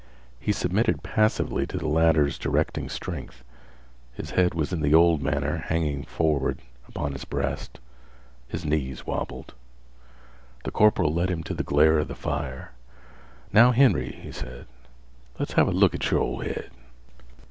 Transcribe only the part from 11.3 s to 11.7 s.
into the